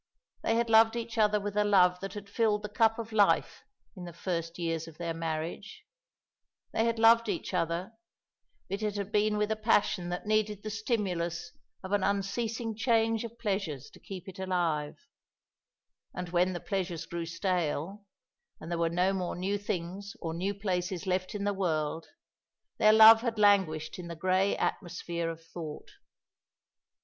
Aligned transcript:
They 0.41 0.55
had 0.55 0.67
loved 0.71 0.95
each 0.95 1.19
other 1.19 1.39
with 1.39 1.55
a 1.55 1.63
love 1.63 1.99
that 1.99 2.13
had 2.15 2.27
filled 2.27 2.63
the 2.63 2.69
cup 2.69 2.97
of 2.97 3.11
life 3.11 3.63
in 3.95 4.05
the 4.05 4.13
first 4.13 4.57
years 4.57 4.87
of 4.87 4.97
their 4.97 5.13
marriage; 5.13 5.83
they 6.73 6.85
had 6.85 6.97
loved 6.97 7.29
each 7.29 7.53
other, 7.53 7.91
but 8.67 8.81
it 8.81 8.95
had 8.95 9.11
been 9.11 9.37
with 9.37 9.51
a 9.51 9.55
passion 9.55 10.09
that 10.09 10.25
needed 10.25 10.63
the 10.63 10.71
stimulus 10.71 11.51
of 11.83 11.91
an 11.91 12.03
unceasing 12.03 12.75
change 12.75 13.23
of 13.23 13.37
pleasures 13.37 13.91
to 13.91 13.99
keep 13.99 14.27
it 14.27 14.39
alive; 14.39 14.97
and 16.15 16.29
when 16.29 16.53
the 16.53 16.59
pleasures 16.59 17.05
grew 17.05 17.27
stale, 17.27 18.03
and 18.59 18.71
there 18.71 18.79
were 18.79 18.89
no 18.89 19.13
more 19.13 19.35
new 19.35 19.55
things 19.59 20.15
or 20.19 20.33
new 20.33 20.55
places 20.55 21.05
left 21.05 21.35
in 21.35 21.43
the 21.43 21.53
world, 21.53 22.07
their 22.79 22.91
love 22.91 23.21
had 23.21 23.37
languished 23.37 23.99
in 23.99 24.07
the 24.07 24.15
grey 24.15 24.57
atmosphere 24.57 25.29
of 25.29 25.45
thought. 25.45 25.91